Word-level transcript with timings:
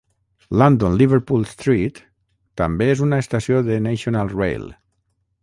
London 0.59 0.95
Liverpool 1.01 1.45
Street 1.51 2.01
també 2.63 2.89
és 2.95 3.05
una 3.09 3.21
estació 3.25 3.61
de 3.69 3.79
National 3.91 4.35
Rail. 4.43 4.67